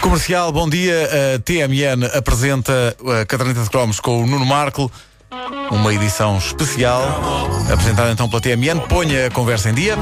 [0.00, 1.08] Comercial, bom dia.
[1.36, 4.90] A TMN apresenta a caderneta de cromos com o Nuno Marco.
[5.70, 7.02] Uma edição especial,
[7.70, 8.80] apresentada então pela TMN.
[8.88, 9.96] Ponha a conversa em dia.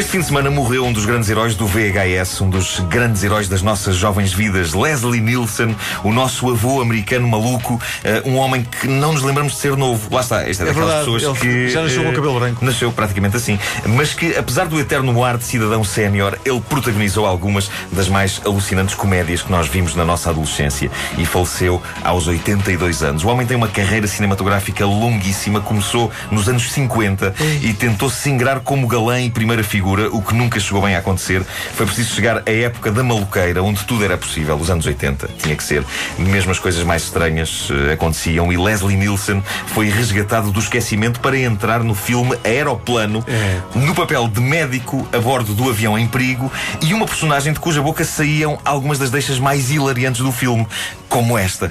[0.00, 3.50] Este fim de semana morreu um dos grandes heróis do VHS, um dos grandes heróis
[3.50, 8.88] das nossas jovens vidas, Leslie Nielsen, o nosso avô americano maluco, uh, um homem que
[8.88, 10.08] não nos lembramos de ser novo.
[10.10, 11.68] Lá está, esta é, É daquelas verdade, pessoas ele que.
[11.68, 12.64] já nasceu com o eh, cabelo branco.
[12.64, 13.58] Nasceu praticamente assim.
[13.88, 18.94] Mas que, apesar do eterno ar de cidadão sénior, ele protagonizou algumas das mais alucinantes
[18.94, 23.22] comédias que nós vimos na nossa adolescência e faleceu aos 82 anos.
[23.22, 28.60] O homem tem uma carreira cinematográfica longuíssima, começou nos anos 50 e tentou se ingrar
[28.60, 31.42] como galã e primeira figura, o que nunca chegou bem a acontecer.
[31.74, 35.28] Foi preciso chegar à época da maluqueira, onde tudo era possível, os anos 80.
[35.42, 35.84] Tinha que ser.
[36.18, 41.38] Mesmo as coisas mais estranhas eh, aconteciam e Leslie Nielsen foi resgatado do esquecimento para
[41.38, 43.60] entrar no filme Aeroplano, É.
[43.78, 47.80] no papel de médico a bordo do avião em perigo e uma personagem de cuja
[47.82, 50.66] boca saíam algumas das deixas mais hilariantes do filme,
[51.08, 51.68] como esta.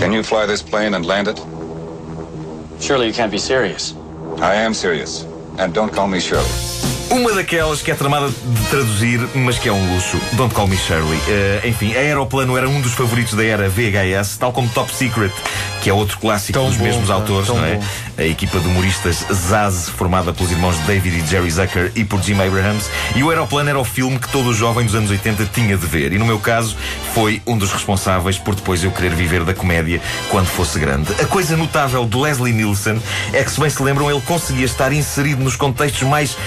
[0.00, 1.40] Can you fly this plane and land it?
[2.80, 3.94] Surely you can't be serious.
[4.40, 5.24] I am serious.
[5.62, 7.01] And don't call me Shirley.
[7.12, 10.18] Uma daquelas que é tramada de traduzir, mas que é um luxo.
[10.32, 11.20] Don't Call Me Shirley.
[11.28, 15.30] Eh, enfim, Aeroplano era um dos favoritos da era VHS, tal como Top Secret,
[15.82, 17.74] que é outro clássico Tão dos bom, mesmos autores, não é?
[17.74, 17.84] bom.
[18.16, 22.40] A equipa de humoristas Zaz, formada pelos irmãos David e Jerry Zucker e por Jim
[22.40, 22.88] Abrahams.
[23.14, 26.14] E o Aeroplano era o filme que todo jovem dos anos 80 tinha de ver.
[26.14, 26.74] E no meu caso,
[27.12, 31.12] foi um dos responsáveis por depois eu querer viver da comédia quando fosse grande.
[31.20, 32.98] A coisa notável de Leslie Nielsen
[33.34, 36.38] é que, se bem se lembram, ele conseguia estar inserido nos contextos mais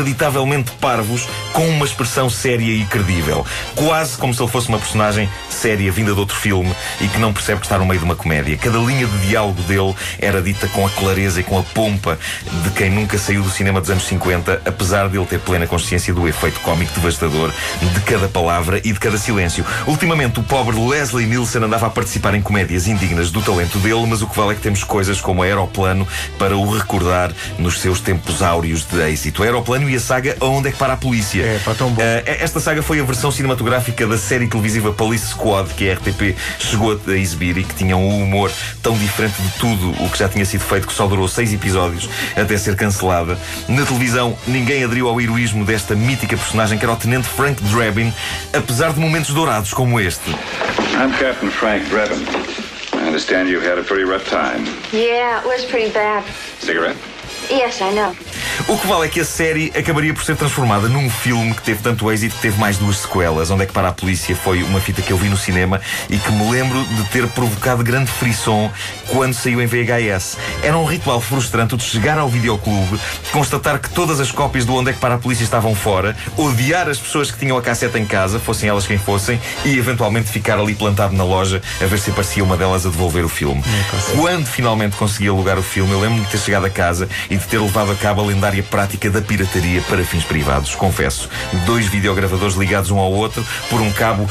[0.00, 3.46] inacreditavelmente parvos com uma expressão séria e credível.
[3.74, 7.32] Quase como se ele fosse uma personagem séria vinda de outro filme e que não
[7.32, 8.56] percebe que está no meio de uma comédia.
[8.56, 12.18] Cada linha de diálogo dele era dita com a clareza e com a pompa
[12.64, 16.14] de quem nunca saiu do cinema dos anos 50, apesar de ele ter plena consciência
[16.14, 19.64] do efeito cómico devastador de cada palavra e de cada silêncio.
[19.86, 24.22] Ultimamente, o pobre Leslie Nielsen andava a participar em comédias indignas do talento dele, mas
[24.22, 26.06] o que vale é que temos coisas como Aeroplano
[26.38, 29.42] para o recordar nos seus tempos áureos de êxito.
[29.42, 31.42] Aeroplano e a saga Onde é que para a polícia?
[31.42, 32.00] É, pá, tão bom.
[32.00, 36.36] Eh, esta saga foi a versão cinematográfica da série televisiva Police Squad que a RTP
[36.58, 38.50] chegou a exibir e que tinha um humor
[38.82, 42.08] tão diferente de tudo o que já tinha sido feito que só durou seis episódios
[42.36, 43.36] até ser cancelada.
[43.68, 48.12] Na televisão, ninguém aderiu ao heroísmo desta mítica personagem que era o Tenente Frank Drabin,
[48.52, 50.30] apesar de momentos dourados como este.
[50.30, 52.24] I'm Captain Frank Drebin.
[52.94, 54.66] I understand you had a pretty rough time.
[54.92, 56.24] Yeah, it was pretty bad.
[56.58, 56.96] Cigarette?
[57.50, 58.14] Yes, I know.
[58.68, 61.82] O que vale é que a série acabaria por ser transformada num filme que teve
[61.82, 63.50] tanto êxito que teve mais duas sequelas.
[63.50, 66.18] Onde é que para a polícia foi uma fita que eu vi no cinema e
[66.18, 68.70] que me lembro de ter provocado grande frisson
[69.08, 70.36] quando saiu em VHS.
[70.62, 73.00] Era um ritual frustrante o de chegar ao videoclube,
[73.32, 76.88] constatar que todas as cópias do Onde é que para a polícia estavam fora, odiar
[76.88, 80.58] as pessoas que tinham a casseta em casa, fossem elas quem fossem, e eventualmente ficar
[80.58, 83.62] ali plantado na loja a ver se aparecia uma delas a devolver o filme.
[84.16, 87.44] Quando finalmente consegui alugar o filme, eu lembro-me de ter chegado a casa e de
[87.46, 90.74] ter levado a cabo a lendária prática da pirataria para fins privados.
[90.74, 91.28] Confesso,
[91.66, 94.26] dois videogravadores ligados um ao outro por um cabo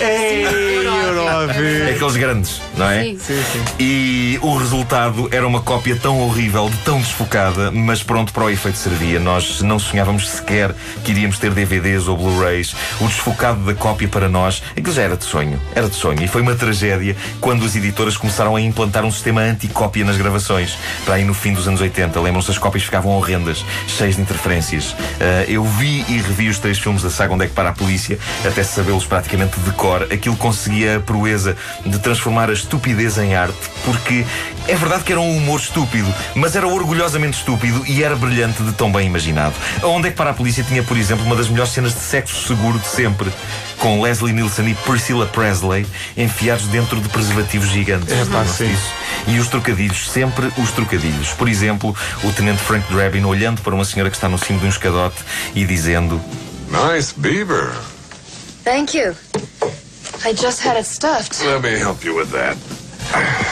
[0.00, 1.90] Euro-AV.
[1.94, 3.02] Aqueles grandes, não é?
[3.04, 3.18] Sim.
[3.18, 3.64] Sim, sim.
[3.78, 8.50] E o resultado era uma cópia tão horrível, de tão desfocada, mas pronto para o
[8.50, 9.18] efeito servia.
[9.18, 12.74] Nós não sonhávamos sequer que iríamos ter DVDs ou Blu-rays.
[13.00, 15.60] O desfocado da cópia para nós, aquilo já era de sonho.
[15.74, 16.22] Era de sonho.
[16.22, 20.76] E foi uma tragédia quando as editoras começaram a implantar um sistema anti-cópia nas gravações.
[21.04, 22.20] Para aí no fim dos anos 80.
[22.20, 24.94] Lembram-se, as cópias ficavam horrendas, cheias de interferências.
[25.20, 27.72] Ah, eu vi e revi os três filmes da saga Onde é que para a
[27.72, 30.04] polícia, até sabê-los praticamente de cor.
[30.04, 34.24] Aquilo conseguia a proeza de transformar a estupidez em arte, porque
[34.68, 36.06] é verdade que era um humor estúpido,
[36.36, 39.54] mas era orgulhosamente estúpido e era brilhante de tão bem imaginado.
[39.82, 42.46] Onde é que para a polícia tinha, por exemplo, uma das melhores cenas de sexo
[42.46, 43.28] seguro de sempre,
[43.78, 45.84] com Leslie Nielsen e Priscilla Presley
[46.16, 48.12] enfiados dentro de preservativos gigantes.
[48.12, 48.68] É, pá, sim.
[48.68, 48.92] disso?
[49.26, 51.30] E os trocadilhos, sempre os trocadilhos.
[51.30, 54.66] Por exemplo, o tenente Frank Drabin olhando para uma senhora que está no cimo de
[54.66, 55.16] um escadote
[55.56, 56.20] e dizendo:
[56.70, 57.72] Nice beaver.
[58.62, 59.16] Thank you.
[60.24, 61.44] I just had it stuffed.
[61.44, 62.56] Let me help you with that.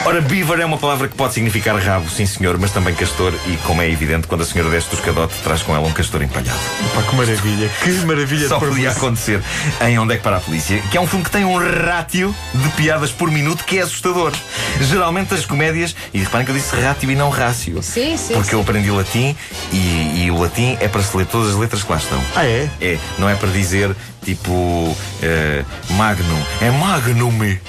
[0.03, 3.33] Ora, beaver é uma palavra que pode significar rabo, sim senhor, mas também castor.
[3.47, 6.23] E como é evidente, quando a senhora desce do escadote, traz com ela um castor
[6.23, 6.57] empalhado.
[6.95, 9.41] Pá, que maravilha, que maravilha Só de podia acontecer
[9.81, 12.35] em Onde é que para a Polícia, que é um filme que tem um rátio
[12.53, 14.33] de piadas por minuto que é assustador.
[14.81, 17.81] Geralmente as comédias, e reparem que eu disse rátio e não rácio.
[17.83, 18.55] Sim, sim, Porque sim.
[18.55, 19.35] eu aprendi latim
[19.71, 22.21] e, e o latim é para se ler todas as letras que lá estão.
[22.35, 22.69] Ah, é?
[22.81, 27.59] É, não é para dizer tipo eh, magnum, é magnume.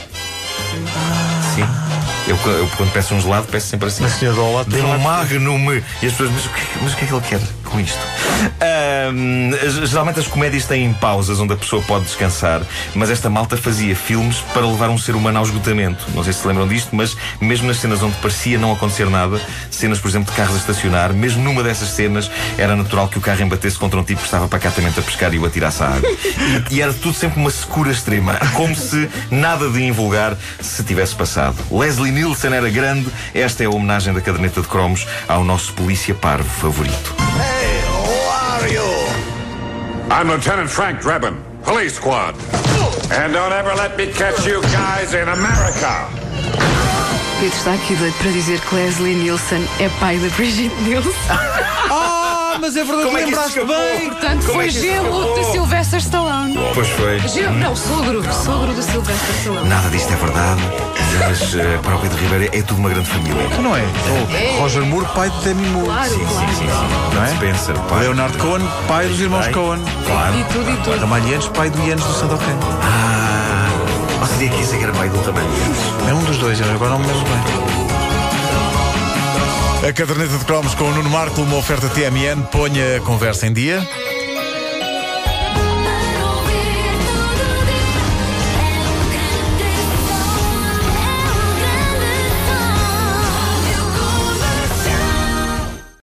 [1.55, 1.65] Sim.
[2.27, 4.05] Eu, eu quando peço um gelado peço sempre assim.
[4.05, 5.73] A senhora do lado Dê-me um magnum.
[5.75, 8.01] E as pessoas, mas o, que, mas o que é que ele quer com isto?
[8.61, 12.63] Ahm, geralmente as comédias têm pausas onde a pessoa pode descansar,
[12.95, 16.05] mas esta malta fazia filmes para levar um ser humano ao esgotamento.
[16.15, 19.41] Não sei se se lembram disto, mas mesmo nas cenas onde parecia não acontecer nada,
[19.71, 23.21] cenas, por exemplo, de carros a estacionar, mesmo numa dessas cenas, era natural que o
[23.21, 26.11] carro embatesse contra um tipo que estava pacatamente a pescar e o atirasse à água.
[26.71, 31.15] E, e era tudo sempre uma secura extrema, como se nada de invulgar se tivesse
[31.15, 31.57] passado.
[31.71, 36.15] Leslie Nielsen era grande, esta é a homenagem da caderneta de cromos ao nosso polícia
[36.15, 37.32] parvo favorito.
[40.13, 42.35] I'm Lieutenant Frank Drebin, Police Squad.
[43.11, 46.07] And don't ever let me catch you guys in America.
[47.41, 51.13] Pedro está aqui doido para dizer que Leslie Nielsen é pai da Brigitte Nielsen.
[52.55, 53.77] Ah, mas é verdade, Como é que isso lembraste escapou?
[53.99, 54.11] bem.
[54.11, 55.35] Portanto, Como foi é que isso gelo acabou?
[55.39, 56.59] de Sylvester Stallone.
[56.75, 57.19] Pois foi.
[57.29, 58.23] Gelo, não, sogro.
[58.33, 59.69] Sogro de Sylvester Stallone.
[59.69, 60.61] Nada disto é verdade,
[61.19, 63.49] mas eh, para o Pedro Ribeiro é tudo uma grande família.
[63.63, 63.83] Não é?
[64.59, 65.87] Oh, Roger Moore, pai de Demi Moore.
[65.87, 66.49] Claro, Sim, claro.
[66.49, 67.15] sim, sim, sim.
[67.17, 67.29] Não é?
[67.29, 68.01] Spencer, pai.
[68.01, 69.53] Leonard Cohen, pai dos irmãos Pai.
[69.53, 69.83] Cohen.
[70.07, 70.35] Claro.
[70.39, 71.01] E tudo, e tudo.
[71.01, 72.59] Ramalhianos, pai do Ianes do Sandokan.
[72.83, 73.69] Ah,
[74.21, 75.79] você dizia que isso era pai do Ramalhianos.
[76.09, 77.92] É um dos dois, agora não me lembro bem.
[79.87, 83.53] A caderneta de cromos com o Nuno Marco, uma oferta TMN, ponha a conversa em
[83.53, 83.81] dia.